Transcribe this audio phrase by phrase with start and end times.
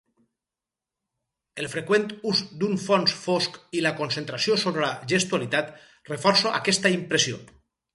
[1.63, 5.75] El freqüent ús d'un fons fosc i la concentració sobre la gestualitat,
[6.13, 7.45] reforça aquesta impressió.